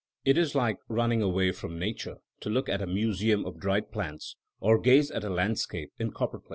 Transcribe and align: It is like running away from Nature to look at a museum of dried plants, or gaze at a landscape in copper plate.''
It 0.25 0.35
is 0.35 0.55
like 0.55 0.79
running 0.89 1.21
away 1.21 1.51
from 1.51 1.77
Nature 1.77 2.17
to 2.39 2.49
look 2.49 2.67
at 2.67 2.81
a 2.81 2.87
museum 2.87 3.45
of 3.45 3.59
dried 3.59 3.91
plants, 3.91 4.35
or 4.59 4.79
gaze 4.79 5.11
at 5.11 5.23
a 5.23 5.29
landscape 5.29 5.91
in 5.99 6.09
copper 6.09 6.39
plate.'' 6.39 6.49